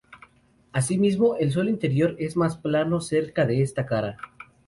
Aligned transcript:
Asimismo, 0.71 1.35
el 1.35 1.51
suelo 1.51 1.69
interior 1.69 2.15
es 2.17 2.35
más 2.35 2.57
plano 2.57 3.01
cerca 3.01 3.45
de 3.45 3.61
esta 3.61 3.85
cara. 3.85 4.17